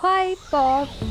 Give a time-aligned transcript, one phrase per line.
[0.00, 1.06] Hi pop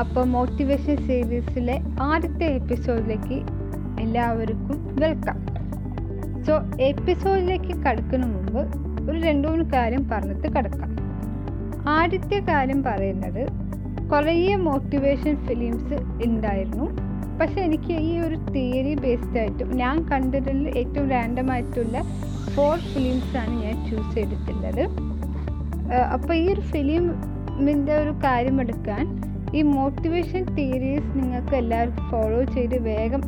[0.00, 3.36] അപ്പോൾ motivation സീരീസിലെ ആദ്യത്തെ എപ്പിസോഡിലേക്ക്
[4.00, 5.36] എല്ലാവർക്കും വെൽക്കം
[6.46, 8.60] സോ എപ്പിസോഡിലേക്ക് കടക്കുന്ന മുമ്പ്
[9.10, 10.90] ഒരു രണ്ടു മൂന്ന് കാര്യം പറഞ്ഞിട്ട് കിടക്കാം.
[11.88, 13.42] ആദ്യത്തെ കാര്യം പറയുന്നത്
[14.10, 16.88] കുറേ മോട്ടിവേഷൻ ഫിലിംസ് ഉണ്ടായിരുന്നു
[17.40, 22.02] പക്ഷെ എനിക്ക് ഈ ഒരു തിയറി ബേസ്ഡ് ആയിട്ടും ഞാൻ കണ്ടതിൽ ഏറ്റവും റാൻഡം ആയിട്ടുള്ള
[22.54, 24.84] ഫോർ ഫിലിംസാണ് ഞാൻ ചൂസ് ചെയ്തിട്ടുള്ളത്.
[26.12, 26.60] അപ്പോൾ ഈ ഒരു
[27.54, 29.02] ഫിലിമിന്റെ ഒരു കാര്യം എടുക്കാൻ
[29.54, 33.22] ഈ മോട്ടിവേഷൻ തിയറീസ് നിങ്ങൾക്ക് എല്ലാവർക്കും ഫോളോ ചെയ്ത് വേഗം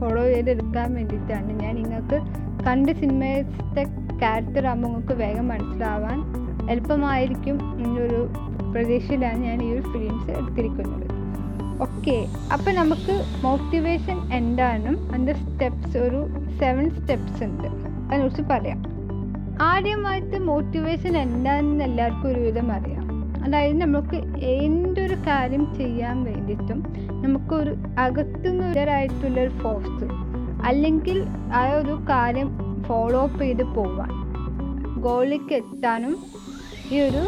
[0.00, 1.52] ഫോളോ ചെയ്തെടുക്കാൻ വേണ്ടിയിട്ടാണ്.
[1.62, 2.18] ഞാൻ നിങ്ങൾക്ക്
[2.66, 3.82] കണ്ട് സിനിമത്തെ
[4.18, 6.20] ക്യാരക്ടർ ആകുമ്പോൾ നിങ്ങൾക്ക് വേഗം മനസ്സിലാവാൻ
[6.70, 8.20] എളുപ്പമായിരിക്കും എന്നൊരു
[8.72, 11.06] പ്രതീക്ഷയിലാണ് ഞാൻ ഈ ഒരു ഫിലിംസ് എടുത്തിരിക്കുന്നത്.
[11.82, 16.20] ഓക്കെ അപ്പം നമുക്ക് മോട്ടിവേഷൻ എന്താണെന്നും അതിന്റെ സ്റ്റെപ്സ് ഒരു
[16.58, 17.68] സെവൻ സ്റ്റെപ്സ് ഉണ്ട്.
[18.06, 18.82] അതിനെക്കുറിച്ച് പറയാം.
[19.62, 23.05] ആദ്യമായിട്ട് മോട്ടിവേഷൻ എന്താണെന്ന് എല്ലാവർക്കും ഒരുവിധം അറിയാം.
[23.46, 26.78] അതായത് നമുക്ക് എന്തൊരു കാര്യം ചെയ്യാൻ വേണ്ടിയിട്ടും
[27.22, 30.06] നമുക്കൊരു അകത്തുനിന്നൊരായിട്ടുള്ള ഒരു ഫോഴ്സ്
[30.66, 32.48] അല്ലെങ്കിൽ ആ ഒരു കാര്യം
[32.82, 34.10] ഫോളോ അപ്പ് ചെയ്ത് പോവാൻ
[35.00, 36.16] ഗോളിലേക്ക് എത്താനും
[36.92, 37.22] ഈ ഒരു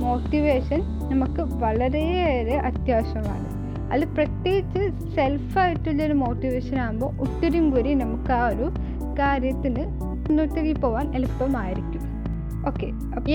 [0.00, 3.48] മോട്ടിവേഷൻ നമുക്ക് വളരെയേറെ അത്യാവശ്യമാണ്.
[3.92, 8.70] അതിൽ പ്രത്യേകിച്ച് സെൽഫായിട്ടുള്ളൊരു മോട്ടിവേഷൻ ആകുമ്പോൾ ഒത്തിരിയും കൂടി നമുക്ക് ആ ഒരു
[9.18, 9.84] കാര്യത്തിന്
[10.24, 11.91] മുന്നോട്ടേക്ക് പോകാൻ എളുപ്പമായിരിക്കും.
[12.68, 12.88] ഓക്കെ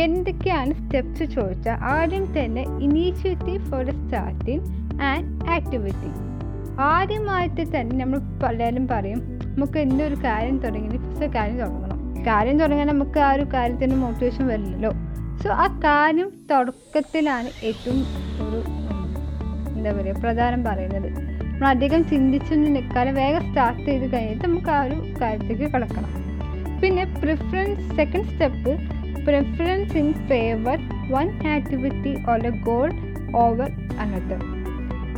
[0.06, 4.64] എന്തൊക്കെയാണ് സ്റ്റെപ്സ് ചോദിച്ചാൽ ആദ്യം തന്നെ initiative for the starting
[5.02, 6.11] and activity
[6.80, 9.22] ആദ്യമായിട്ട് തന്നെ നമ്മൾ പലരും പറയും
[9.59, 12.00] നമുക്ക് എന്തൊരു കാര്യം തുടങ്ങി ഫസ്റ്റ് കാര്യം തുടങ്ങണം.
[12.28, 14.92] കാര്യം തുടങ്ങാൻ നമുക്ക് ആ ഒരു കാര്യത്തിന് മോട്ടിവേഷൻ വരില്ലല്ലോ.
[15.44, 18.00] സോ ആ കാര്യം തുടക്കത്തിലാണ് ഏറ്റവും
[18.45, 18.59] ഒരു
[19.78, 21.09] എന്താ പറയുക പ്രധാനം പറയുന്നത്.
[21.42, 26.11] നമ്മൾ അധികം ചിന്തിച്ചൊന്നും നിൽക്കാതെ വേഗം സ്റ്റാർട്ട് ചെയ്ത് കഴിഞ്ഞിട്ട് നമുക്ക് ആ ഒരു കാര്യത്തേക്ക് കിടക്കണം.
[26.81, 28.72] പിന്നെ preference second step
[29.28, 30.78] preference in favour
[31.16, 32.89] one activity or a goal
[33.36, 33.70] over
[34.03, 34.42] another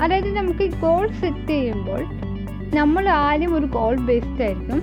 [0.04, 2.02] അതായത് നമുക്ക് ഗോൾ സെറ്റ് ചെയ്യുമ്പോൾ
[2.78, 4.80] നമ്മൾ ആദ്യം ഒരു ഗോൾ ബേസ്ഡ് ആയിരിക്കും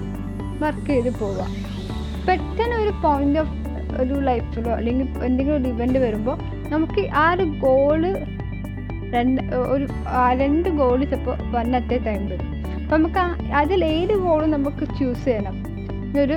[0.63, 1.43] വർക്ക് ചെയ്ത് പോവുക.
[2.27, 3.55] പെട്ടെന്ന് ഒരു പോയിന്റ് ഓഫ്
[4.03, 6.37] ഒരു ലൈഫിലോ അല്ലെങ്കിൽ എന്തെങ്കിലും ഒരു ഇവന്റ് വരുമ്പോൾ
[6.69, 8.03] നമുക്ക് ആ ഒരു ഗോൾ
[9.15, 9.41] രണ്ട്
[9.75, 9.87] ഒരു
[10.43, 11.37] രണ്ട് ഗോൾ ചിലപ്പോൾ
[11.93, 12.49] എ ടൈം വരും.
[12.83, 13.25] അപ്പം നമുക്ക്
[13.63, 15.57] അതിൽ ഏത് ഗോളും നമുക്ക് ചൂസ് ചെയ്യണം.
[16.25, 16.37] ഒരു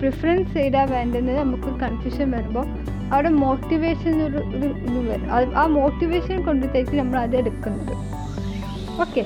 [0.00, 2.66] പ്രിഫറൻസ് ചെയ്താൽ വേണ്ടുന്നത് നമുക്ക് കൺഫ്യൂഷൻ വരുമ്പോൾ
[3.14, 5.26] അവിടെ മോട്ടിവേഷൻ ഒരു ഒരു ഇത് വരും.
[5.60, 7.94] ആ മോട്ടിവേഷൻ കൊണ്ടുത്തേക്ക് നമ്മൾ അത് എടുക്കുന്നത്.
[9.04, 9.24] ഓക്കെ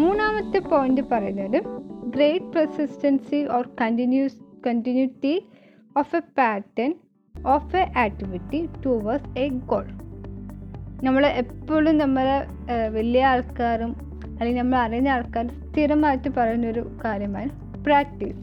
[0.00, 1.58] മൂന്നാമത്തെ പോയിന്റ് പറയുന്നത്
[2.14, 5.34] great persistency or continuous continuity
[5.96, 6.92] of a pattern
[7.34, 9.86] of a activity towards a goal
[11.06, 12.36] നമ്മൾ എപ്പോഴും നമ്മളെ
[12.96, 13.92] വലിയ ആൾക്കാരും
[14.32, 17.50] അല്ലെങ്കിൽ നമ്മൾ അറിയുന്ന ആൾക്കാർ സ്ഥിരമായിട്ട് പറയുന്നൊരു കാര്യമാണ്
[17.84, 18.42] പ്രാക്ടീസ്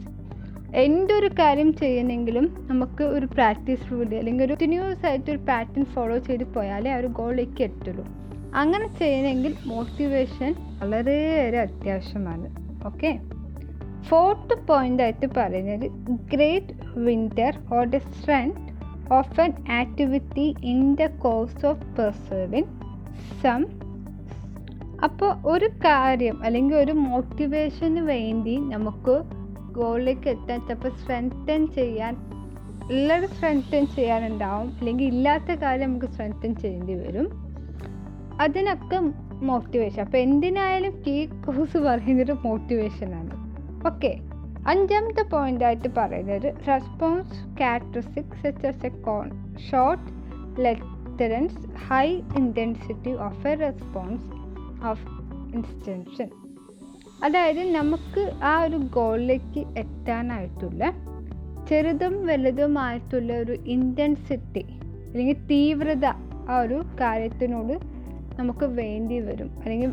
[0.74, 6.44] എന്തൊരു കാര്യം ചെയ്യുന്നെങ്കിലും നമുക്ക് ഒരു പ്രാക്ടീസ് കൂടി അല്ലെങ്കിൽ ഒരു കണ്ടിന്യൂസ് ആയിട്ട് ഒരു പാറ്റേൺ ഫോളോ ചെയ്ത്
[6.44, 8.06] പോയാലേ ആ ഒരു ഗോളിലേക്ക് എത്തുള്ളൂ.
[8.54, 12.48] അങ്ങനെ ചെയ്യണമെങ്കിൽ മോട്ടിവേഷൻ വളരെയേറെ അത്യാവശ്യമാണ്.
[12.86, 13.20] ഓക്കെ
[14.10, 15.86] ഫോർത്ത് പോയിന്റ് ആയിട്ട് പറയുന്നത്
[16.34, 18.60] great winter or the strength
[19.14, 22.70] of an activity in the course of persevering
[23.44, 23.62] some
[25.04, 29.16] അപ്പോൾ ഒരു കാര്യം അല്ലെങ്കിൽ ഒരു മോട്ടിവേഷന് വേണ്ടി നമുക്ക്
[29.74, 32.14] ഗോളിലേക്ക് എത്താൻ ചിലപ്പോൾ സ്ട്രെങ്തൻ ചെയ്യാൻ
[32.84, 34.70] ഉള്ളത് സ്ട്രെങ്തൻ ചെയ്യാനുണ്ടാവും.
[34.80, 37.28] അല്ലെങ്കിൽ ഇല്ലാത്ത കാര്യം നമുക്ക് സ്ട്രെങ്തൻ ചെയ്യേണ്ടി വരും.
[38.42, 39.00] അതിനൊക്കെ
[39.46, 43.34] മോട്ടിവേഷൻ അപ്പോൾ എന്തിനായാലും കീ കോഴ്സ് പറയുന്നൊരു മോട്ടിവേഷനാണ്
[43.88, 44.12] ഓക്കെ
[44.68, 49.28] അഞ്ചാമത്തെ പോയിന്റ് ആയിട്ട് പറയുന്നത് response characteristics such as a con
[49.72, 50.08] short
[50.62, 51.58] latencies
[51.88, 52.08] high
[52.38, 54.30] intensity of a response
[54.86, 55.06] of
[55.56, 56.30] instantiation
[57.24, 60.84] അതായത് നമുക്ക് ആ ഒരു ഗോളിലേക്ക് എത്താനായിട്ടുള്ള
[61.70, 64.64] ചെറുതും വലുതുമായിട്ടുള്ള ഒരു ഇന്റൻസിറ്റി
[65.06, 66.06] അല്ലെങ്കിൽ തീവ്രത
[66.50, 67.74] ആ ഒരു കാര്യത്തിനോട്
[68.40, 69.92] നമുക്ക് വേണ്ടി വരും അല്ലെങ്കിൽ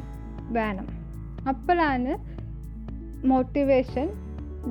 [0.52, 0.86] വേണം.
[1.48, 2.12] അപ്പോഴാണ്
[3.26, 4.06] മോട്ടിവേഷൻ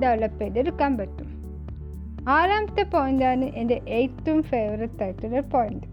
[0.00, 1.28] ഡെവലപ്പ് ചെയ്തെടുക്കാൻ പറ്റും.
[2.28, 5.86] ആറാമത്തെ പോയിന്റാണ് എന്റെ ഏറ്റവും ഫേവററ്റ് ആയിട്ടുള്ള point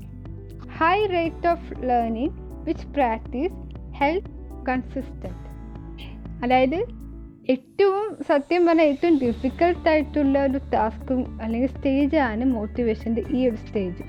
[0.70, 3.56] high rate of learning which practice
[3.96, 4.34] health
[4.70, 5.47] consistent
[6.42, 6.86] അതായത്
[7.50, 14.04] ഏറ്റവും സത്യം പറഞ്ഞാൽ ഏറ്റവും ഡിഫിക്കൽട്ടായിട്ടുള്ള ഒരു ടാസ്കും അല്ലെങ്കിൽ സ്റ്റേജാണ് മോട്ടിവേഷന്റെ ഈ ഒരു സ്റ്റേജ്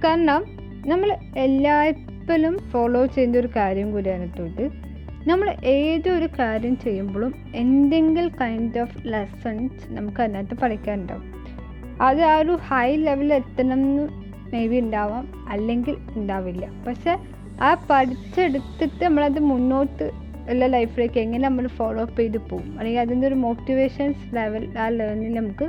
[0.00, 0.44] കാരണം
[0.86, 4.70] നമ്മൾ എല്ലായ്പ്പോഴും ഫോളോ ചെയ്യുന്ന ഒരു കാര്യം കൂടിയാണ് ഇത്.
[5.26, 11.24] നമ്മൾ ഏതൊരു കാര്യം ചെയ്യുമ്പോഴും എന്തെങ്കിലും കൈൻഡ് ഓഫ് ലെസൺസ് നമുക്ക് അതിനകത്ത് പഠിക്കാനുണ്ടാവും.
[12.02, 14.08] അത് ആ ഒരു ഹൈ ലെവലിൽ എത്തണം എന്ന്
[14.52, 16.84] മേ ബി ഉണ്ടാവാം അല്ലെങ്കിൽ ഉണ്ടാവില്ല.
[16.86, 17.18] പക്ഷെ
[17.62, 23.34] ആ പഠിച്ചെടുത്തിട്ട് നമ്മളത് മുന്നോട്ട് ഉള്ള ലൈഫിലേക്ക് എങ്ങനെ നമ്മൾ ഫോളോ അപ്പ് ചെയ്ത് പോകും അല്ലെങ്കിൽ അതിന്റെ ഒരു
[23.34, 25.64] മോട്ടിവേഷൻസ് ലെവൽ ആ ലെവലിൽ നമുക്ക്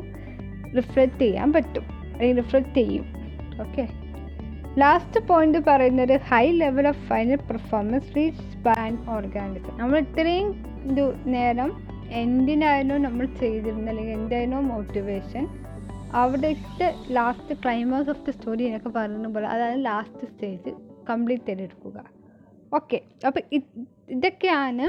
[0.78, 1.84] റിഫ്ലക്റ്റ് ചെയ്യാൻ പറ്റും.
[2.14, 3.06] അല്ലെങ്കിൽ റിഫ്ലക്റ്റ് ചെയ്യും.
[3.62, 3.88] ഓക്കെ
[4.80, 11.92] ലാസ്റ്റ് പോയിന്റ് പറയുന്നത് high level of final performance reach ban organism നമ്മൾ ഇത്രയും ഇത് നേരം
[12.10, 15.48] എന്തിനായാലും നമ്മൾ ചെയ്തിരുന്ന അല്ലെങ്കിൽ എന്തായിരുന്നു മോട്ടിവേഷൻ
[16.12, 20.72] അവിടുത്തെ last climax of the story എന്നൊക്കെ പറയുന്ന പോലെ അതായത് ലാസ്റ്റ് സ്റ്റേജ്
[21.10, 22.21] കംപ്ലീറ്റ് ചെയ്തെടുക്കുക.
[22.78, 23.00] ഓക്കെ.
[23.28, 23.42] അപ്പോൾ
[24.16, 24.86] ഇതൊക്കെയാണ്.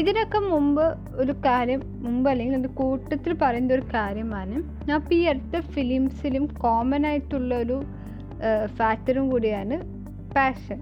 [0.00, 0.84] ഇതിനൊക്കെ മുമ്പ്
[1.22, 4.56] ഒരു കാര്യം മുമ്പ് അല്ലെങ്കിൽ അത് കൂട്ടത്തിൽ പറയുന്ന ഒരു കാര്യമാണ്.
[4.88, 7.78] ഞാൻ ഇപ്പോൾ ഈ അടുത്ത ഫിലിംസിലും കോമൺ ആയിട്ടുള്ള ഒരു
[8.78, 9.76] ഫാക്ടറും കൂടിയാണ്
[10.34, 10.80] പാഷൻ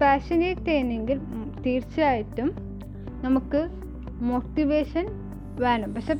[0.00, 1.18] പാഷനേറ്റ് ചെയ്യണമെങ്കിൽ
[1.64, 2.48] തീർച്ചയായിട്ടും
[3.26, 3.60] നമുക്ക്
[4.30, 5.06] മോട്ടിവേഷൻ
[5.64, 5.88] വേണം.
[5.94, 6.14] പക്ഷെ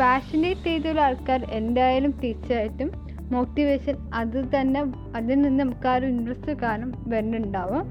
[0.00, 2.90] പാഷനേറ്റ് ചെയ്തുള്ള ആൾക്കാർ എന്തായാലും തീർച്ചയായിട്ടും
[3.32, 4.80] മോട്ടിവേഷൻ അത് തന്നെ
[5.16, 7.82] അതിൽ നിന്ന് നമുക്ക് ആ ഒരു ഇൻട്രസ്റ്റ് കാരണം വരുന്നുണ്ടാവും.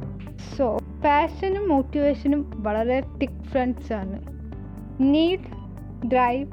[0.55, 4.17] സോ പാഷനും മോട്ടിവേഷനും വളരെ ഡിഫറൻസ് ആണ്.
[5.01, 5.49] Need
[6.07, 6.47] drive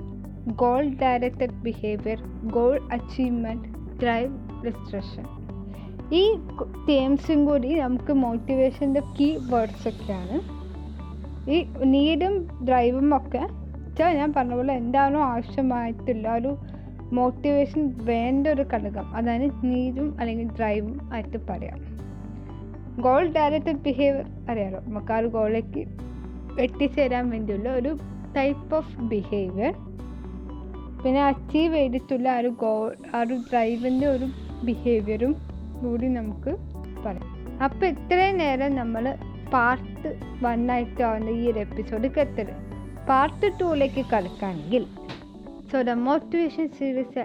[0.56, 3.68] goal directed behaviour goal achievement
[4.02, 4.32] drive
[4.66, 5.24] distraction
[6.12, 6.36] ഈ
[6.88, 10.36] ടേംസും കൂടി നമുക്ക് മോട്ടിവേഷന്റെ കീ വേർഡ്സ് ഒക്കെയാണ്.
[11.50, 12.34] ഈ നീഡും
[12.64, 13.42] ഡ്രൈവും ഒക്കെ
[14.00, 16.56] ഞാൻ പറഞ്ഞ പോലെ എന്താണോ ആവശ്യമായിട്ടുള്ള ഒരു
[17.14, 21.78] മോട്ടിവേഷൻ വേണ്ട ഒരു ഘടകം അതാണ് നീരും അല്ലെങ്കിൽ ഡ്രൈവും ആയിട്ട് പറയാം.
[23.00, 24.80] ഗോൾ ഡയറക്റ്റഡ് ബിഹേവിയർ അറിയാലോ?
[24.80, 25.82] നമുക്ക് ആ ഒരു ഗോളിലേക്ക്
[26.60, 27.98] എത്തിച്ചേരാൻ വേണ്ടിയുള്ള ഒരു
[28.36, 29.74] ടൈപ്പ് ഓഫ് ബിഹേവിയർ
[31.04, 34.26] പിന്നെ അച്ചീവ് ചെയ്തിട്ടുള്ള ആ ഒരു ഗോൾ ആ ഒരു ഡ്രൈവിന്റെ ഒരു
[34.64, 35.32] ബിഹേവിയറും
[35.82, 36.52] കൂടി നമുക്ക്
[37.04, 37.26] പറയാം.
[37.64, 39.04] അപ്പോൾ ഇത്രയും നേരം നമ്മൾ
[39.52, 40.10] പാർട്ട്
[40.42, 42.54] വൺ ആയിട്ടാണ് ഈ ഒരു എപ്പിസോഡ് കെത്തരുത്
[43.08, 44.84] പാർട്ട് ടൂലേക്ക് കടക്കുകയാണെങ്കിൽ
[45.74, 47.22] so the motivation series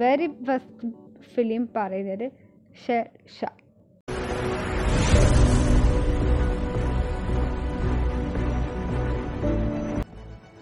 [0.00, 0.88] very first
[1.34, 2.24] film പറയുന്നത്
[2.86, 3.04] ഷെർ
[3.36, 3.48] ഷാ.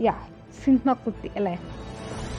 [0.00, 0.14] യാ
[0.64, 1.56] സിനിമക്കുട്ടി അല്ലേ?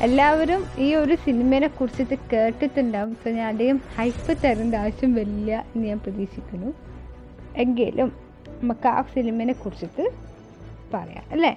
[0.01, 3.13] എല്ലാവരും ഈ ഒരു സിനിമയെ കുറിച്ചിട്ട് കേട്ടിട്ടുണ്ടാവും.
[3.23, 6.71] സോ ഞാൻ അധികം ഹൈപ്പ് തരേണ്ട ആവശ്യം വരില്ല എന്ന് ഞാൻ പ്രതീക്ഷിക്കുന്നു.
[7.55, 8.11] എങ്കിലും
[8.61, 10.05] നമുക്ക് ആ സിനിമയെ കുറിച്ചിട്ട്
[10.93, 11.53] പറയാം അല്ലേ?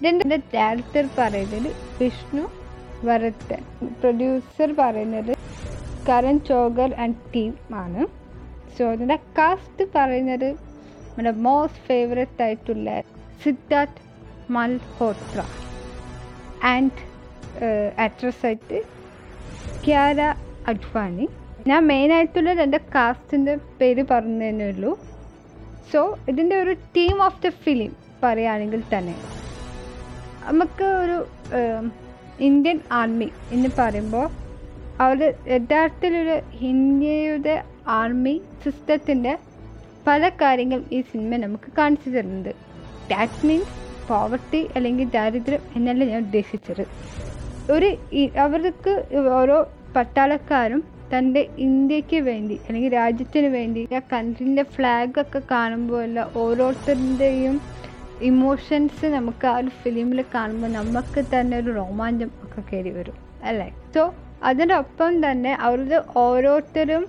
[0.00, 1.70] ഇതിന്റെ ഡയറക്ടർ പറയുന്നത്
[2.00, 2.44] വിഷ്ണു
[3.08, 3.62] വരത്തൻ.
[4.00, 5.32] പ്രൊഡ്യൂസർ പറയുന്നത്
[6.08, 7.52] കരൺ ചോഗർ ആൻഡ് ടീം
[7.84, 8.02] ആണ്.
[8.76, 12.90] സോ ഇതിന്റെ കാസ്റ്റ് പറയുന്നത് നമ്മുടെ മോസ്റ്റ് ഫേവറേറ്റ് ആയിട്ടുള്ള
[13.44, 14.02] സിദ്ധാർത്ഥ്
[14.56, 15.40] മൽഹോത്ര
[16.72, 17.00] ആൻഡ്
[18.06, 18.78] ആക്ട്രസ് ആയിട്ട്
[19.86, 20.20] ക്യാര
[20.72, 21.26] അഡ്വാനി
[21.68, 24.92] ഞാൻ മെയിനായിട്ടുള്ള എന്റെ കാസ്റ്റിന്റെ പേര് പറഞ്ഞതേ ഉള്ളൂ.
[25.92, 27.92] സോ ഇതിന്റെ ഒരു ടീം ഓഫ് ദ ഫിലിം
[28.22, 29.14] പറയുകയാണെങ്കിൽ തന്നെ
[30.50, 31.16] നമുക്ക് ഒരു
[32.40, 34.26] ഇന്ത്യൻ ആർമി എന്ന് പറയുമ്പോൾ
[34.98, 36.36] അവർ യഥാർത്ഥത്തിലൊരു
[36.70, 37.54] ഇന്ത്യയുടെ
[37.98, 39.32] ആർമി സിസ്റ്റത്തിന്റെ
[40.06, 42.52] പല കാര്യങ്ങളും ഈ സിനിമ നമുക്ക് കാണിച്ചു തരുന്നത്
[43.10, 43.76] ദാറ്റ് മീൻസ്
[44.08, 46.84] പോവർട്ടി അല്ലെങ്കിൽ ദാരിദ്ര്യം എന്നല്ല ഞാൻ ഉദ്ദേശിച്ചത്.
[47.68, 47.88] ഒരു
[48.44, 48.92] അവർക്ക്
[49.40, 49.58] ഓരോ
[49.96, 50.80] പട്ടാളക്കാരും
[51.12, 54.64] തന്റെ ഇന്ത്യയ്ക്ക് വേണ്ടി അല്ലെങ്കിൽ രാജ്യത്തിന് വേണ്ടി ആ കൺട്രീന്റെ
[55.50, 57.56] കാണുമ്പോൾ അല്ല ഓരോരുത്തരുടെയും
[58.22, 63.74] ഇമോഷൻസ് നമുക്ക് ആ ഒരു ഫിലിമിൽ കാണുമ്പോൾ നമുക്ക് തന്നെ ഒരു രോമാഞ്ചം ഒക്കെ കയറി വരും അല്ലേ?
[63.94, 67.06] സോ അതിനൊപ്പം തന്നെ അവരുടെ ഓരോരുത്തരും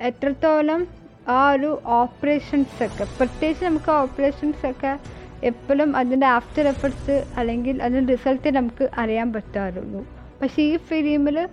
[0.00, 0.86] എത്രത്തോളം
[1.28, 4.98] ആ ഒരു ഓപ്പറേഷൻസ് ഒക്കെ പ്രത്യേകിച്ച് നമുക്ക് ഓപ്പറേഷൻസ് ഒക്കെ
[5.42, 10.06] എപ്പോഴും അതിന്റെ ആഫ്റ്റർ എഫർട്സ് അല്ലെങ്കിൽ അതിന്റെ റിസൾട്ട് നമുക്ക് അറിയാൻ പറ്റാറുള്ളൂ.
[10.42, 11.48] പക്ഷേ ഈ ഫിലിമിൽ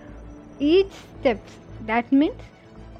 [0.60, 2.46] ഈച്ച് സ്റ്റെപ്സ് ദാറ്റ് മീൻസ്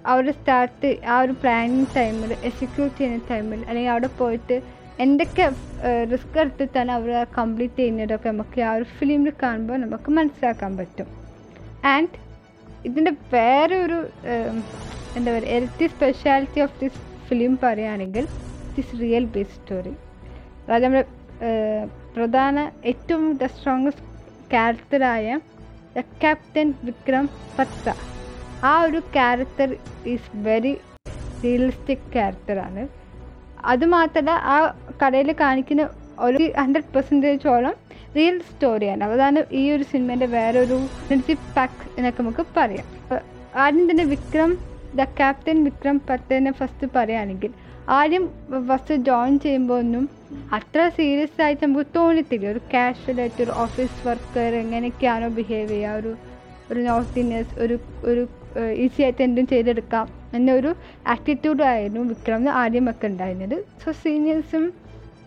[0.07, 5.45] അവർ സ്റ്റാർട്ട് ആ ഒരു പ്ലാനിങ് ടൈമിൽ എക്സിക്യൂട്ട് ചെയ്യുന്ന ടൈമിൽ അല്ലെങ്കിൽ അവിടെ പോയിട്ട് എന്തൊക്കെ
[6.11, 11.09] റിസ്ക് എടുത്തിട്ടാണ് അവർ കംപ്ലീറ്റ് ചെയ്യുന്നതൊക്കെ നമുക്ക് ആ ഒരു ഫിലിമിൽ കാണുമ്പോൾ നമുക്ക് മനസ്സിലാക്കാൻ പറ്റും.
[11.93, 12.17] ആൻഡ്
[12.89, 13.99] ഇതിന്റെ വേറെ ഒരു
[15.17, 18.25] എന്താ പറയുക ഇരട്ടി സ്പെഷ്യാലിറ്റി ഓഫ് ദിസ് ഫിലിം പറയുകയാണെങ്കിൽ
[18.77, 19.95] ദിസ് റിയൽ ബേസ് സ്റ്റോറി
[20.63, 21.05] അതായത് നമ്മുടെ
[22.15, 22.59] പ്രധാന
[22.91, 24.07] ഏറ്റവും ദ സ്ട്രോങ്സ്റ്റ്
[24.53, 25.27] ക്യാരക്ടറായ
[25.97, 27.27] ദ ക്യാപ്റ്റൻ വിക്രം
[27.59, 27.87] പത്ത
[28.71, 29.71] ആ ഒരു ക്യാരക്ടർ
[30.13, 30.75] ഈസ് വെരി
[31.45, 32.83] റിയലിസ്റ്റിക് ക്യാരക്ടറാണ്
[33.73, 34.57] അതുമാത്രമല്ല ആ
[35.03, 35.83] കടയിൽ കാണിക്കുന്ന
[36.27, 37.75] ഒരു ഹൺഡ്രഡ് പെർസെന്റേജോളം
[38.17, 40.79] റിയൽ സ്റ്റോറിയാണ് അതാണ് ഈ ഒരു സിനിമേന്റെ വേറൊരു
[41.57, 42.87] പാക്ക് എന്നൊക്കെ നമുക്ക് പറയാം.
[43.65, 44.51] ആദ്യം തന്നെ വിക്രം
[45.01, 47.51] ദ ക്യാപ്റ്റൻ വിക്രം പത്തേനെ ഫസ്റ്റ് പറയുകയാണെങ്കിൽ
[47.99, 48.25] ആദ്യം
[48.69, 50.05] ഫസ്റ്റ് ജോയിൻ ചെയ്യുമ്പോൾ ഒന്നും
[50.59, 52.47] അത്ര സീരിയസ് ആയിട്ട് നമുക്ക് തോന്നിത്തില്ല.
[52.53, 56.13] ഒരു കാഷ്വൽ ആയിട്ട് ഒരു ഓഫീസ് വർക്കർ എങ്ങനെയൊക്കെയാണോ ബിഹേവ് ചെയ്യുക ഒരു
[56.71, 57.77] ഒരു നോർത്ത് ഒരു
[58.11, 58.23] ഒരു
[58.85, 60.07] ഈസി ആയിട്ട് എന്തും ചെയ്തെടുക്കാം.
[60.35, 60.71] എന്നൊരു
[61.07, 63.57] ആറ്റിറ്റ്യൂഡായിരുന്നു വിക്രമിന് ആദ്യമൊക്കെ ഉണ്ടായിരുന്നത്.
[63.83, 64.65] സോ സീനിയേഴ്സും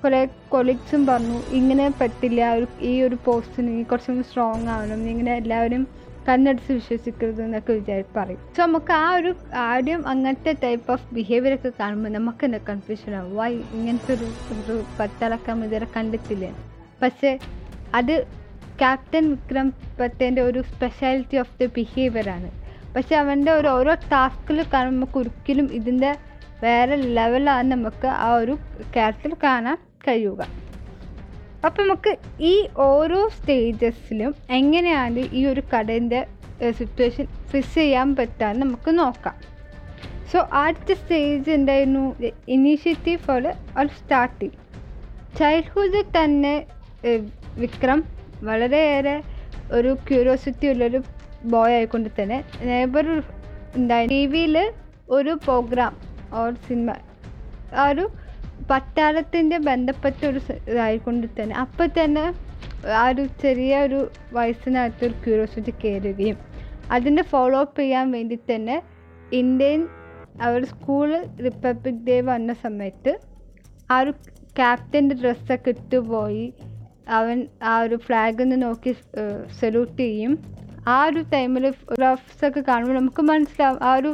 [0.03, 0.21] കുറേ
[0.53, 5.83] കൊളീഗ്സും പറഞ്ഞു ഇങ്ങനെ പറ്റില്ല ഒരു ഈ ഒരു പോസ്റ്റിന് കുറച്ചും കൂടി സ്ട്രോങ് ആവണം ഇങ്ങനെ എല്ലാവരും
[6.27, 8.41] കണ്ണടിച്ച് വിശ്വസിക്കരുത് എന്നൊക്കെ വിചാരി പറയും.
[8.55, 9.31] സോ നമുക്ക് ആ ഒരു
[9.71, 13.31] ആദ്യം അങ്ങനത്തെ ടൈപ്പ് ഓഫ് ബിഹേവിയർ ഒക്കെ കാണുമ്പോൾ നമുക്ക് എന്താ കൺഫ്യൂഷൻ ആവും?
[13.39, 16.45] വൈ ഇങ്ങനത്തെ ഒരു ഒരു പത്തലക്കം ഇതുവരെ കണ്ടിട്ടില്ല?
[17.03, 17.31] പക്ഷേ
[17.99, 18.15] അത്
[18.81, 19.67] ക്യാപ്റ്റൻ വിക്രം
[19.99, 22.49] പത്തേന്റെ ഒരു സ്പെഷ്യാലിറ്റി ഓഫ് ദ ബിഹേവിയറാണ്
[22.95, 26.11] പക്ഷെ അവന്റെ ഒരു ഓരോ ടാസ്കിൽ നമുക്ക് ഒരിക്കലും ഇതിന്റെ
[26.63, 28.53] വേറെ ലെവലാണ് നമുക്ക് ആ ഒരു
[28.93, 30.41] ക്യാരക്ടർ കാണാൻ കഴിയുക.
[31.65, 36.21] അപ്പം നമുക്ക് ഈ ഓരോ സ്റ്റേജസിലും എങ്ങനെയാണ് ഈ ഒരു കടേന്റെ
[36.79, 39.35] സിറ്റുവേഷൻ ഫിക്സ് ചെയ്യാൻ പറ്റാന്ന് നമുക്ക് നോക്കാം.
[40.31, 42.03] സോ ആദ്യത്തെ സ്റ്റേജ് എന്തായിരുന്നു?
[42.55, 43.43] ഇനീഷ്യേറ്റീവ് ഫോർ
[43.77, 44.57] ഒരു സ്റ്റാർട്ടിങ്
[45.39, 46.55] ചൈൽഡ്ഹുഡിൽ തന്നെ
[47.57, 48.03] വിക്രം
[48.43, 49.15] വളരെയേറെ
[49.71, 50.99] ഒരു ക്യൂരിയോസിറ്റി ഉള്ളൊരു
[51.51, 52.37] ബോയ് ആയിക്കൊണ്ട് തന്നെ
[52.69, 53.05] നെയ്ബർ
[53.77, 54.07] ഉണ്ടായി.
[54.07, 54.57] ടി വിയിൽ
[55.09, 55.93] ഒരു പ്രോഗ്രാം
[56.39, 56.89] ഓർ സിനിമ
[57.75, 58.05] ആ ഒരു
[58.69, 60.39] പട്ടാളത്തിന്റെ ബന്ധപ്പെട്ട ഒരു
[60.71, 61.55] ഇതായിക്കൊണ്ട് തന്നെ.
[61.55, 62.25] അപ്പം തന്നെ
[63.01, 63.99] ആ ഒരു ചെറിയ ഒരു
[64.33, 66.37] വയസ്സിനകത്ത് ഒരു ക്യൂരിയോസിറ്റി കയറുകയും
[66.91, 68.77] അതിന്റെ ഫോളോ അപ്പ് ചെയ്യാൻ വേണ്ടി തന്നെ
[69.41, 69.81] ഇന്ത്യൻ
[70.41, 71.09] അവർ സ്കൂൾ
[71.45, 73.11] റിപ്പബ്ലിക് ഡേ വന്ന സമയത്ത്
[73.91, 74.11] ആ ഒരു
[74.59, 76.45] ക്യാപ്റ്റന്റെ ഡ്രസ്സൊക്കെ ഇട്ടുപോയി.
[77.09, 78.91] അവൻ ആ ഒരു ഫ്ലാഗ് ഒന്ന് നോക്കി
[79.59, 80.33] സല്യൂട്ട് ചെയ്യും.
[80.87, 83.79] ആ ഒരു ടൈമിൽ ഒക്കെ കാണുമ്പോൾ നമുക്ക് മനസ്സിലാവും.
[83.83, 84.11] ആ ഒരു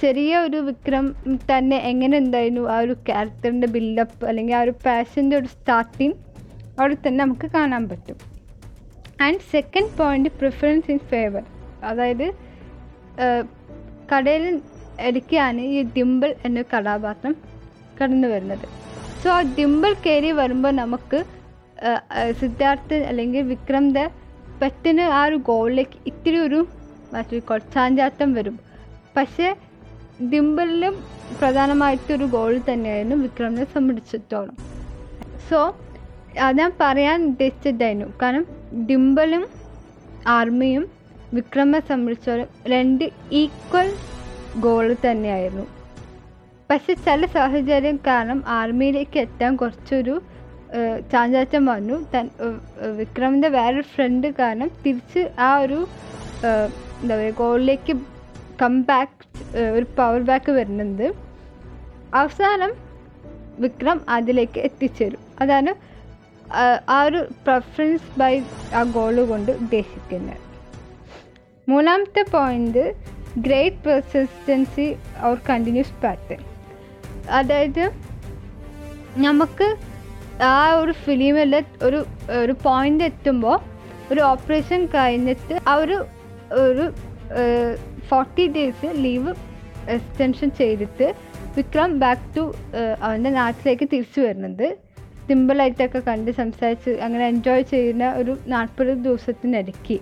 [0.00, 1.06] ചെറിയ ഒരു വിക്രം
[1.50, 2.62] തന്നെ എങ്ങനെ എന്തായിരുന്നു?
[2.74, 6.16] ആ ഒരു ക്യാരക്ടറിന്റെ ബിൽഡപ്പ് അല്ലെങ്കിൽ ആ ഒരു പാഷന്റെ ഒരു സ്റ്റാർട്ടിങ്
[6.78, 8.16] അവിടെ തന്നെ നമുക്ക് കാണാൻ പറ്റും.
[9.22, 11.44] And second point preference in favour
[11.84, 12.26] അതായത്
[14.12, 14.60] കടയിൽ
[15.00, 17.36] എടുക്കുകയാണ് ഈ ഡിമ്പിൾ എന്ന കഥാപാത്രം
[18.00, 18.66] കടന്നു വരുന്നത്.
[19.22, 21.24] സോ ആ ഡിമ്പിൾ കയറി വരുമ്പോൾ നമുക്ക്
[22.40, 24.04] സിദ്ധാർത്ഥ് അല്ലെങ്കിൽ വിക്രമിന്റെ
[24.60, 26.60] പെട്ടെന്ന് ആ ഒരു ഗോളിലേക്ക് ഇത്തിരി ഒരു
[27.12, 28.56] മറ്റൊരു കൊച്ചാഞ്ചാട്ടം വരും.
[29.16, 29.48] പക്ഷേ
[30.32, 30.94] ഡിംപിളിലും
[31.40, 34.56] പ്രധാനമായിട്ടൊരു ഗോൾ തന്നെയായിരുന്നു വിക്രമിനെ സംബന്ധിച്ചിടത്തോളം.
[35.50, 35.58] സോ
[36.52, 38.08] ഞാൻ പറയാൻ ഉദ്ദേശിച്ചതായിരുന്നു.
[38.22, 38.46] കാരണം
[38.86, 39.44] ഡിംബലും
[40.26, 40.84] ആർമിയും
[41.34, 43.88] വിക്രമെ സംബന്ധിച്ചോളം രണ്ട് ഈക്വൽ
[44.60, 45.66] ഗോൾ തന്നെയായിരുന്നു.
[46.70, 50.14] പക്ഷെ ചില സാഹചര്യം കാരണം ആർമിയിലേക്ക് എത്താൻ കുറച്ചൊരു
[50.78, 50.98] ഏഹ്,
[51.70, 51.96] പറഞ്ഞു.
[52.14, 52.26] തൻ
[53.00, 55.78] വിക്രമിന്റെ വേറൊരു ഫ്രണ്ട് കാരണം തിരിച്ച് ആ ഒരു
[57.02, 57.92] എന്താ പറയുക ഗോളിലേക്ക്
[58.62, 59.20] കം ബാക്ക്
[59.76, 61.06] ഒരു പവർ ബാക്ക് വരുന്നുണ്ട്.
[62.14, 62.72] അവസാനം
[63.64, 65.22] വിക്രം അതിലേക്ക് എത്തിച്ചേരും.
[65.40, 65.72] അതാണ്
[66.94, 68.32] ആ ഒരു പ്രിഫറൻസ് ബൈ
[68.78, 70.40] ആ ഗോൾ കൊണ്ട് ഉദ്ദേശിക്കുന്നത്.
[71.68, 72.84] മൂന്നാമത്തെ point
[73.46, 74.86] great persistency
[75.28, 76.42] or continuous pattern
[77.38, 77.84] അതായത്
[79.26, 79.66] നമുക്ക്
[80.42, 82.06] ആ ഒരു ഫിലിമിൽ ഒരു
[82.42, 83.58] ഒരു പോയിന്റ് എത്തുമ്പോൾ
[84.12, 86.06] ഒരു ഓപ്പറേഷൻ കഴിഞ്ഞിട്ട് ആ ഒരു
[86.52, 86.84] ഒരു
[88.08, 89.34] ഫോർട്ടി ഡേയ്സ് ലീവ്
[89.88, 91.14] എക്സ്റ്റൻഷൻ ചെയ്തിട്ട്
[91.56, 92.54] വിക്രം ബാക്ക് ടു
[93.02, 94.66] അവന്റെ നാട്ടിലേക്ക് തിരിച്ചു വരുന്നത്
[95.28, 99.98] സിമ്പിളായിട്ടൊക്കെ കണ്ട് സംസാരിച്ച് അങ്ങനെ എൻജോയ് ചെയ്യുന്ന ഒരു നാൽപ്പത് ദിവസത്തിനിടയ്ക്ക്.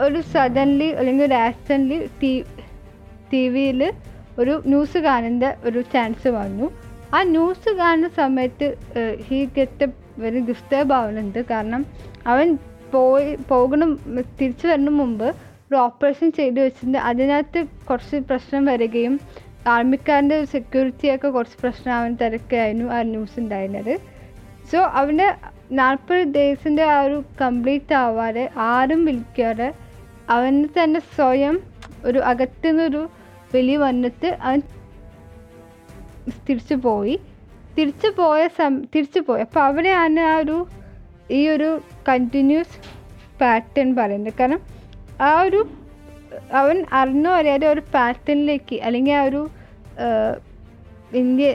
[0.00, 2.44] ഒരു സഡൻലി അല്ലെങ്കിൽ ഒരു ആക്സിഡന്റ് ടി
[3.30, 3.92] ടി വിയിൽ
[4.38, 6.66] ഒരു ന്യൂസ് കാണേണ്ട ഒരു ചാൻസ് വന്നു.
[7.16, 8.66] ആ ന്യൂസ് കാണുന്ന സമയത്ത്
[9.26, 9.86] ഹീ ഗെറ്റ്
[10.22, 11.40] വെരി ഡിസ്റ്റേബ് ആവുന്നുണ്ട്.
[11.52, 11.82] കാരണം
[12.32, 12.48] അവൻ
[12.94, 13.90] പോയി പോകണം
[14.38, 15.28] തിരിച്ചു വരുന്ന മുമ്പ്
[15.68, 16.98] ഒരു ഓപ്പറേഷൻ ചെയ്തു വെച്ചിട്ടുണ്ട്.
[17.10, 19.14] അതിനകത്ത് കുറച്ച് പ്രശ്നം വരികയും
[19.74, 23.94] ആർമിക്കാരന്റെ സെക്യൂരിറ്റിയൊക്കെ കുറച്ച് പ്രശ്നം അവൻ തിരക്കായിരുന്നു ആ ന്യൂസ് ഉണ്ടായിരുന്നത്.
[24.70, 25.28] സോ അവന്റെ
[25.80, 29.68] നാൽപ്പത് ഡേയ്സിന്റെ ആ ഒരു കംപ്ലീറ്റ് ആവാതെ ആരും വിളിക്കാതെ
[30.34, 31.56] അവന് തന്നെ സ്വയം
[32.08, 33.02] ഒരു അകത്തുനിന്നൊരു
[33.54, 34.58] വെളി വന്നിട്ട് അവൻ
[36.48, 37.16] തിരിച്ചു പോയി.
[37.78, 39.40] തിരിച്ചു പോയ സം തിരിച്ചു പോയി.
[39.40, 40.56] അപ്പോൾ അവിടെയാണ് ആ ഒരു
[41.30, 41.70] ഈ ഒരു
[42.08, 42.76] കണ്ടിന്യൂസ്
[43.40, 44.34] പാറ്റേൺ പറയുന്നത്.
[44.40, 44.60] കാരണം
[45.20, 45.60] ആ ഒരു
[46.52, 49.42] അവൻ അറിഞ്ഞോ അറിയാതെ ഒരു പാറ്റേണിലേക്ക് അല്ലെങ്കിൽ ആ ഒരു
[51.20, 51.46] ഇന്ത്യ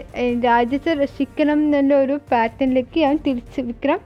[0.45, 3.99] രാജ്യത്തെ രക്ഷിക്കണം എന്നുള്ള ഒരു പാറ്റേണിലേക്ക് അവൻ തിരിച്ച് വിക്രം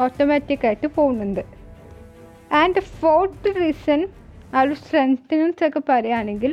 [0.00, 1.42] ഓട്ടോമാറ്റിക്കായിട്ട് പോകുന്നുണ്ട്.
[2.60, 4.08] ആൻഡ് ഫോർത്ത് റീസൺ
[4.54, 6.52] ആ ഒരു സ്ട്രെങ്ത്തിനൻസ് ഒക്കെ പറയുകയാണെങ്കിൽ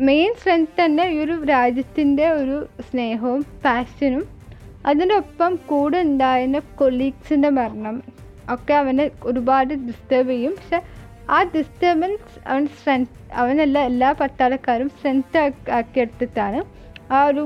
[0.00, 2.56] മെയിൻ സ്ട്രെങ്ത് തന്നെ ഈ ഒരു രാജ്യത്തിന്റെ ഒരു
[2.88, 4.24] സ്നേഹവും പാഷനും
[4.86, 8.02] അതിന്റെ ഒപ്പം കൂടെ ഉണ്ടായിരുന്ന കൊലീഗ്സിന്റെ മരണം
[8.54, 10.54] ഒക്കെ അവനെ ഒരുപാട് ഡിസ്റ്റർബ് ചെയ്യും.
[10.58, 10.80] പക്ഷെ
[11.36, 15.38] ആ ഡിസ്റ്റർബൻസ് അവൻ സ്ട്രെങ്ത് അവനെല്ലാം എല്ലാ പട്ടാളക്കാരും സ്ട്രെങ്ത്
[15.78, 16.60] ആക്കിയെടുത്തിട്ടാണ്
[17.12, 17.42] ആ ഒരു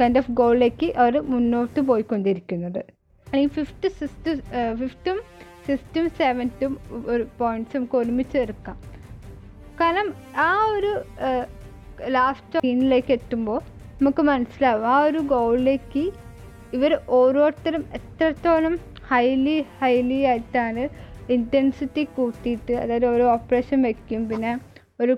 [0.00, 2.82] കൈൻഡ് ഓഫ് ഗോളിലേക്ക് അവർ മുന്നോട്ട് പോയിക്കൊണ്ടിരിക്കുന്നത്.
[3.26, 4.32] അല്ലെങ്കിൽ ഫിഫ്ത്ത് സിക്സ്ത്ത്
[4.80, 5.20] ഫിഫ്ത്തും
[5.66, 6.72] സിക്സ്ത്തും സെവൻത്തും
[7.12, 8.76] ഒരു പോയിന്റ്സ് നമുക്ക് ഒരുമിച്ച് എടുക്കാം.
[9.80, 10.08] കാരണം
[10.46, 10.92] ആ ഒരു
[12.16, 13.60] ലാസ്റ്റ് സീനിലേക്ക് എത്തുമ്പോൾ
[13.98, 14.84] നമുക്ക് മനസ്സിലാവും.
[14.92, 16.04] ആ ഒരു ഗോളിലേക്ക്
[16.76, 18.74] ഇവർ ഓരോരുത്തരും എത്രത്തോളം
[19.10, 20.84] ഹൈലി ഹൈലി ആയിട്ടാണ്
[21.36, 24.22] ഇന്റൻസിറ്റി കൂട്ടിയിട്ട് അതായത് ഓരോ ഓപ്പറേഷൻ വെക്കും.
[24.30, 24.52] പിന്നെ
[25.02, 25.14] ഒരു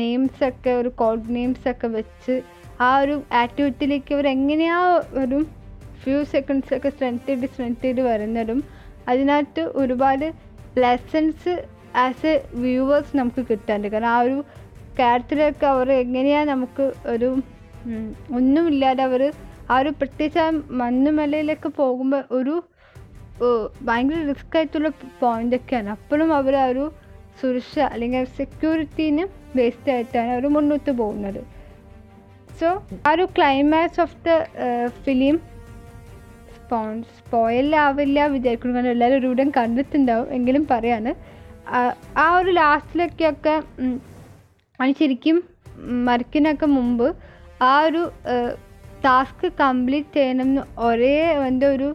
[0.00, 2.34] നെയിംസ് ഒക്കെ ഒരു കോഡ് നെയിംസ് ഒക്കെ വെച്ച്
[2.86, 4.76] ആ ഒരു ആക്ടിവിറ്റിയിലേക്ക് ഇവർ എങ്ങനെയാ
[5.22, 5.38] ഒരു
[6.02, 8.60] ഫ്യൂ സെക്കൻഡ്സൊക്കെ സ്ട്രെങ്ത് ചെയ്ത് സ്ട്രെങ്ത് ചെയ്ത് വരുന്നതും
[9.08, 10.26] അതിനകത്ത് ഒരുപാട്
[10.82, 11.54] ലെസൺസ്
[12.04, 13.88] ആസ് എ വ്യൂവേഴ്സ് നമുക്ക് കിട്ടാണ്ട്.
[13.92, 14.38] കാരണം ആ ഒരു
[14.98, 17.28] ക്യാരക്ടറൊക്കെ അവർ എങ്ങനെയാണ് നമുക്ക് ഒരു
[18.38, 19.22] ഒന്നുമില്ലാതെ അവർ
[19.72, 20.48] ആ ഒരു പ്രത്യേകിച്ച് ആ
[20.82, 22.54] മഞ്ഞുമലയിലൊക്കെ പോകുമ്പോൾ ഒരു
[23.88, 24.88] ഭയങ്കര റിസ്ക് ആയിട്ടുള്ള
[25.20, 25.88] പോയിന്റ് ഒക്കെയാണ്.
[25.96, 26.84] അപ്പോഴും അവർ ആ ഒരു
[27.40, 29.24] സുരക്ഷ അല്ലെങ്കിൽ സെക്യൂരിറ്റീന്
[29.58, 31.40] വേസ്റ്റ് ആയിട്ടാണ് അവർ മുന്നോട്ട് പോകുന്നത്.
[32.60, 32.68] സോ
[33.06, 34.36] ആ ഒരു ക്ലൈമാക്സ് ഓഫ് ദ
[35.04, 35.36] ഫിലിം
[36.56, 38.74] സ്പോൺ സ്പോയിലാവില്ല വിചാരിക്കുന്നു.
[38.76, 41.12] കാരണം എല്ലാവരും ഒരുവിടം കണ്ടിട്ടുണ്ടാവും എങ്കിലും പറയാണ്.
[41.74, 41.94] ആ-
[42.36, 43.94] ഒരു ലാസ്റ്റിലൊക്കെയൊക്കെ ഉം,
[44.80, 45.36] അവൻ ശരിക്കും
[46.06, 47.06] മരിക്കുന്നൊക്കെ മുമ്പ്
[47.62, 48.02] ആ ഒരു
[49.04, 51.88] ടാസ്ക് കംപ്ലീറ്റ് ചെയ്യണം എന്ന് ഒരേ അവന്റെ ഒരു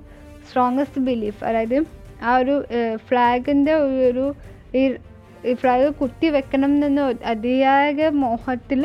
[0.45, 1.77] സ്ട്രോങ്ങസ്റ്റ് ബിലീഫ് അതായത്
[2.23, 2.55] ആ ഒരു
[3.07, 3.73] ഫ്ലാഗിന്റെ
[4.09, 4.25] ഒരു
[4.73, 4.83] ഈ
[5.55, 7.89] ഫ്ലാഗ് കുത്തി വെക്കണം എന്ന അതിയായ
[8.21, 8.81] മോഹത്തിൽ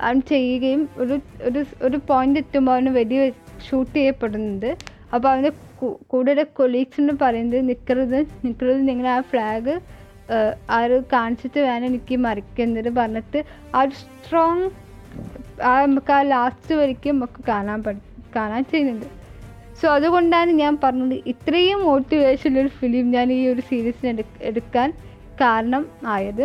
[0.00, 1.16] അവൻ ചെയ്യുകയും ഒരു
[1.48, 3.16] ഒരു ഒരു പോയിന്റ് എത്തുമ്പോൾ അവന് വെടി
[3.66, 4.70] ഷൂട്ട് ചെയ്യപ്പെടുന്നത്
[5.12, 5.52] അപ്പോൾ അവന്റെ
[6.08, 9.74] കൂടെ കൊളീഗ്സിന് പറയുന്നത് നിൽക്കരുത് നിൽക്കരുത് നിങ്ങൾ ആ ഫ്ലാഗ്
[10.74, 13.40] ആ ഒരു കാണിച്ചിട്ട് വേണം എനിക്ക് മറിക്കുന്നത് പറഞ്ഞിട്ട്
[13.76, 14.66] ആ ഒരു സ്ട്രോങ്
[15.70, 18.00] ആ നമുക്ക് ആ ലാസ്റ്റ് വരയ്ക്കും നമുക്ക് കാണാൻ പഠി
[18.36, 19.08] കാണാൻ ചെയ്യുന്നുണ്ട്.
[19.80, 24.90] സോ അതുകൊണ്ടാണ് ഞാൻ പറഞ്ഞത് ഇത്രയും മോട്ടിവേഷൻ ഒരു ഫിലിം ഞാൻ ഈ ഒരു സീരീസിന് എടു എടുക്കാൻ
[25.40, 25.82] കാരണം
[26.16, 26.44] ആയത്.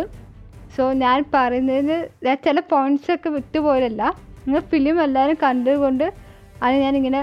[0.76, 4.02] സോ ഞാൻ പറയുന്നതിന് ഞാൻ ചില പോയിന്റ്സൊക്കെ ഒക്കെ വിട്ടുപോയതല്ല.
[4.44, 6.06] നിങ്ങൾ ഫിലിം എല്ലാവരും കണ്ടതുകൊണ്ട്
[6.64, 7.20] ആണ് ഞാനിങ്ങനെ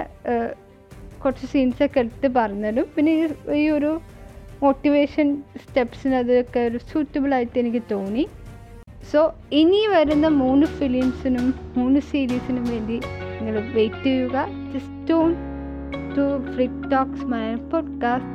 [1.22, 2.86] കുറച്ച് സീൻസൊക്കെ എടുത്ത് പറഞ്ഞതും.
[2.96, 3.14] പിന്നെ
[3.62, 3.92] ഈ ഒരു
[4.64, 8.28] മോട്ടിവേഷൻ സ്റ്റെപ്സിന് അതൊക്കെ ഒരു സൂറ്റബിൾ ആയിട്ട് എനിക്ക് തോന്നി.
[9.12, 13.00] സോ ഇനി വരുന്ന മൂന്ന് ഫിലിംസിനും മൂന്ന് സീരീസിനും വേണ്ടി
[13.42, 14.48] നിങ്ങൾ വെയിറ്റ് ചെയ്യുക.
[14.74, 15.36] Just on
[16.16, 18.34] to Freak Talks Malayalam podcast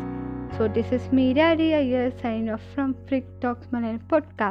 [0.59, 4.43] so this is Meerari Iyer sign off from Freak Talks Malayalam podcast